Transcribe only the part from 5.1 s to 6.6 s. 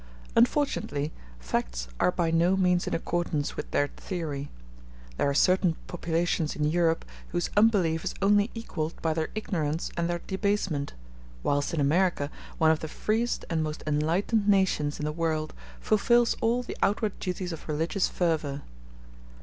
There are certain populations